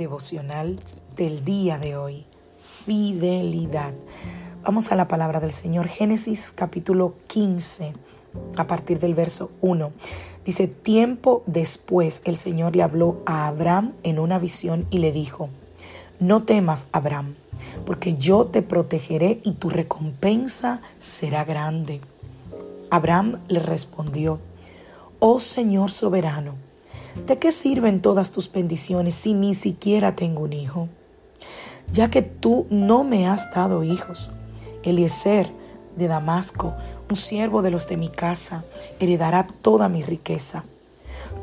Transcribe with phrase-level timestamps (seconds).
[0.00, 0.80] Devocional
[1.14, 2.24] del día de hoy.
[2.58, 3.92] Fidelidad.
[4.62, 5.88] Vamos a la palabra del Señor.
[5.88, 7.92] Génesis capítulo 15,
[8.56, 9.92] a partir del verso 1.
[10.42, 15.50] Dice, tiempo después el Señor le habló a Abraham en una visión y le dijo,
[16.18, 17.34] no temas, Abraham,
[17.84, 22.00] porque yo te protegeré y tu recompensa será grande.
[22.88, 24.40] Abraham le respondió,
[25.18, 26.54] oh Señor soberano,
[27.26, 30.88] ¿De qué sirven todas tus bendiciones si ni siquiera tengo un hijo?
[31.92, 34.32] Ya que tú no me has dado hijos.
[34.84, 35.50] Eliezer
[35.96, 36.74] de Damasco,
[37.08, 38.64] un siervo de los de mi casa,
[39.00, 40.64] heredará toda mi riqueza.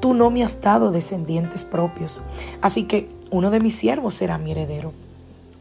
[0.00, 2.20] Tú no me has dado descendientes propios,
[2.60, 4.92] así que uno de mis siervos será mi heredero.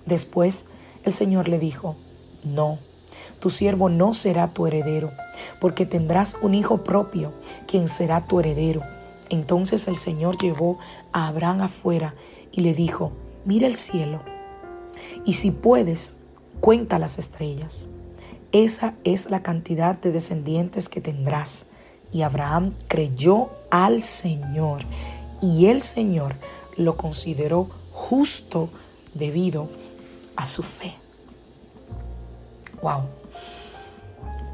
[0.05, 0.65] Después
[1.05, 1.95] el Señor le dijo,
[2.43, 2.77] no,
[3.39, 5.11] tu siervo no será tu heredero,
[5.61, 7.31] porque tendrás un hijo propio,
[7.67, 8.83] quien será tu heredero.
[9.33, 10.77] Entonces el Señor llevó
[11.11, 12.13] a Abraham afuera
[12.51, 13.11] y le dijo,
[13.45, 14.21] mira el cielo
[15.25, 16.19] y si puedes,
[16.59, 17.87] cuenta las estrellas.
[18.51, 21.65] Esa es la cantidad de descendientes que tendrás.
[22.11, 24.83] Y Abraham creyó al Señor
[25.41, 26.35] y el Señor
[26.77, 28.69] lo consideró justo
[29.15, 29.67] debido
[30.35, 30.93] a su fe.
[32.83, 33.05] Wow.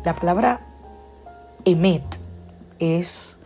[0.06, 0.66] La palabra
[1.66, 2.18] emet
[2.80, 3.39] es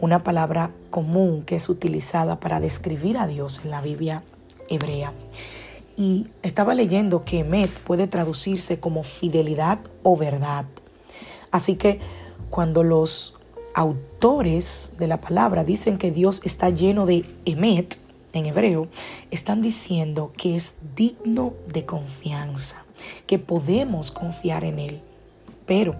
[0.00, 4.22] una palabra común que es utilizada para describir a Dios en la Biblia
[4.68, 5.12] hebrea.
[5.96, 10.66] Y estaba leyendo que Emet puede traducirse como fidelidad o verdad.
[11.50, 12.00] Así que
[12.50, 13.38] cuando los
[13.74, 17.98] autores de la palabra dicen que Dios está lleno de Emet
[18.32, 18.88] en hebreo,
[19.30, 22.84] están diciendo que es digno de confianza,
[23.26, 25.00] que podemos confiar en Él.
[25.66, 25.96] Pero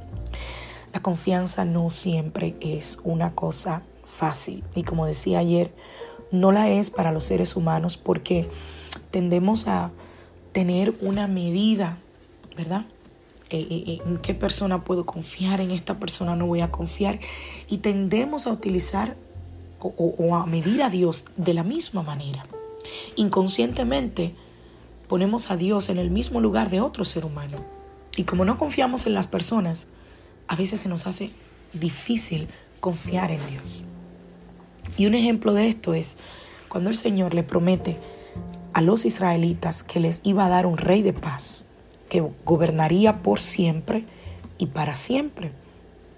[0.95, 4.63] la confianza no siempre es una cosa fácil.
[4.77, 5.75] Y como decía ayer,
[6.31, 8.49] no la es para los seres humanos porque
[9.11, 9.91] tendemos a
[10.53, 11.99] tener una medida,
[12.57, 12.87] ¿verdad?
[13.51, 15.61] Eh, eh, eh, ¿En qué persona puedo confiar?
[15.61, 17.19] En esta persona no voy a confiar.
[17.69, 19.17] Y tendemos a utilizar
[19.81, 22.47] o, o a medir a Dios de la misma manera.
[23.17, 24.37] Inconscientemente
[25.09, 27.65] ponemos a Dios en el mismo lugar de otro ser humano.
[28.17, 29.89] Y como no confiamos en las personas,
[30.49, 31.31] a veces se nos hace
[31.73, 32.49] difícil
[32.81, 33.85] confiar en Dios.
[34.97, 36.19] Y un ejemplo de esto es
[36.69, 37.97] cuando el Señor le promete
[38.73, 41.67] a los israelitas que les iba a dar un rey de paz,
[42.09, 44.05] que gobernaría por siempre
[44.59, 45.53] y para siempre.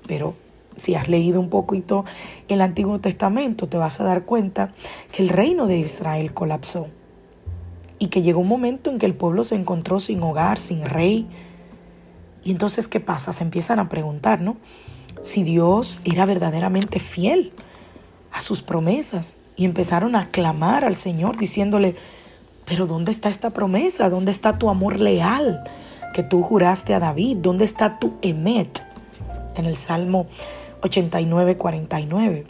[0.06, 0.34] Pero
[0.76, 2.04] si has leído un poquito
[2.48, 4.72] el Antiguo Testamento, te vas a dar cuenta
[5.12, 6.88] que el reino de Israel colapsó
[7.98, 11.26] y que llegó un momento en que el pueblo se encontró sin hogar, sin rey.
[12.46, 13.32] Y entonces, ¿qué pasa?
[13.32, 14.56] Se empiezan a preguntar, ¿no?
[15.20, 17.52] Si Dios era verdaderamente fiel
[18.30, 21.96] a sus promesas y empezaron a clamar al Señor diciéndole,
[22.64, 24.10] pero ¿dónde está esta promesa?
[24.10, 25.64] ¿Dónde está tu amor leal
[26.14, 27.38] que tú juraste a David?
[27.38, 28.80] ¿Dónde está tu emet?
[29.56, 30.28] En el Salmo
[30.82, 32.46] 89, 49.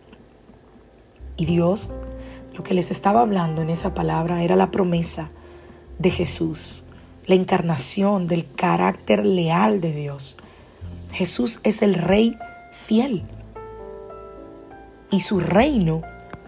[1.39, 1.95] Y Dios
[2.53, 5.31] lo que les estaba hablando en esa palabra era la promesa
[5.99, 6.85] de Jesús,
[7.27, 10.37] la encarnación del carácter leal de Dios.
[11.13, 12.37] Jesús es el Rey
[12.73, 13.25] fiel
[15.11, 16.03] y su reino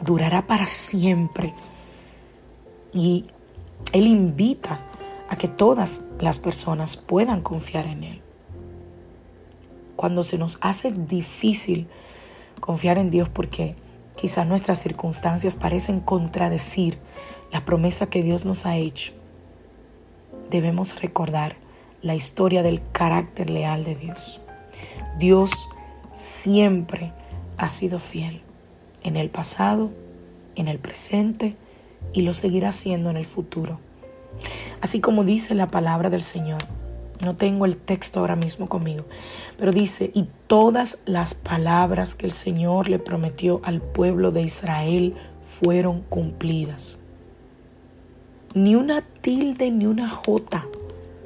[0.05, 1.55] durará para siempre.
[2.93, 3.27] Y
[3.93, 4.81] Él invita
[5.29, 8.23] a que todas las personas puedan confiar en Él.
[9.97, 11.89] Cuando se nos hace difícil
[12.61, 13.77] confiar en Dios porque
[14.17, 16.99] quizás nuestras circunstancias parecen contradecir
[17.53, 19.13] la promesa que Dios nos ha hecho,
[20.51, 21.57] debemos recordar
[22.03, 24.41] la historia del carácter leal de Dios.
[25.19, 25.69] Dios
[26.13, 27.13] siempre
[27.57, 28.43] ha sido fiel
[29.03, 29.91] en el pasado,
[30.55, 31.57] en el presente
[32.13, 33.81] y lo seguirá haciendo en el futuro.
[34.81, 36.63] Así como dice la palabra del Señor.
[37.21, 39.05] No tengo el texto ahora mismo conmigo,
[39.59, 45.17] pero dice, y todas las palabras que el Señor le prometió al pueblo de Israel
[45.43, 47.01] fueron cumplidas.
[48.55, 50.67] Ni una tilde ni una jota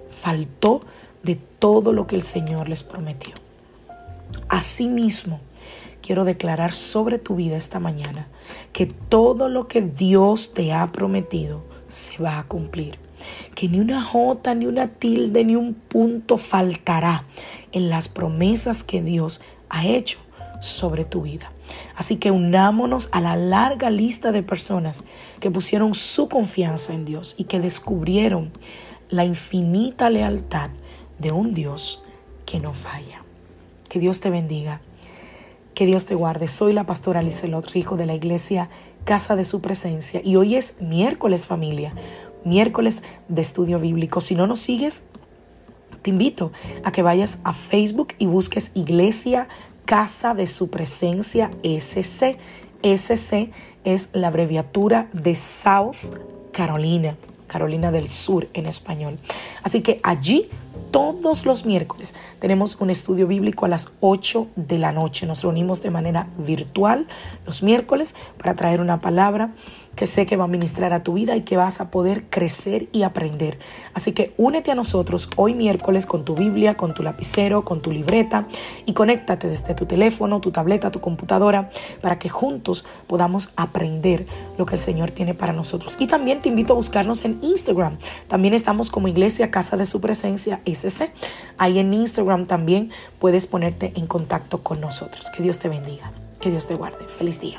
[0.08, 0.82] faltó
[1.22, 3.34] de todo lo que el Señor les prometió.
[4.48, 5.40] Asimismo,
[6.02, 8.26] quiero declarar sobre tu vida esta mañana
[8.72, 12.98] que todo lo que Dios te ha prometido se va a cumplir.
[13.54, 17.24] Que ni una jota, ni una tilde, ni un punto faltará
[17.70, 20.18] en las promesas que Dios ha hecho
[20.60, 21.52] sobre tu vida.
[21.96, 25.04] Así que unámonos a la larga lista de personas
[25.40, 28.50] que pusieron su confianza en Dios y que descubrieron
[29.10, 30.70] la infinita lealtad
[31.18, 32.02] de un Dios
[32.46, 33.22] que no falla.
[33.88, 34.80] Que Dios te bendiga.
[35.74, 36.48] Que Dios te guarde.
[36.48, 38.68] Soy la pastora Lizelot Rijo de la iglesia
[39.04, 41.94] Casa de Su Presencia y hoy es miércoles familia,
[42.44, 44.20] miércoles de estudio bíblico.
[44.20, 45.04] Si no nos sigues,
[46.02, 46.52] te invito
[46.84, 49.48] a que vayas a Facebook y busques Iglesia
[49.84, 52.38] Casa de Su Presencia SC.
[52.82, 53.50] SC
[53.84, 55.96] es la abreviatura de South
[56.52, 59.18] Carolina, Carolina del Sur en español.
[59.62, 60.48] Así que allí
[60.90, 65.26] todos los miércoles tenemos un estudio bíblico a las 8 de la noche.
[65.26, 67.08] Nos reunimos de manera virtual
[67.46, 69.52] los miércoles para traer una palabra
[69.96, 72.88] que sé que va a ministrar a tu vida y que vas a poder crecer
[72.92, 73.58] y aprender.
[73.94, 77.92] Así que únete a nosotros hoy miércoles con tu Biblia, con tu lapicero, con tu
[77.92, 78.46] libreta
[78.86, 84.26] y conéctate desde tu teléfono, tu tableta, tu computadora para que juntos podamos aprender
[84.58, 85.96] lo que el Señor tiene para nosotros.
[85.98, 87.98] Y también te invito a buscarnos en Instagram.
[88.28, 91.10] También estamos como Iglesia Casa de Su Presencia SC.
[91.58, 95.30] Ahí en Instagram también puedes ponerte en contacto con nosotros.
[95.36, 96.12] Que Dios te bendiga.
[96.40, 97.04] Que Dios te guarde.
[97.06, 97.58] Feliz día.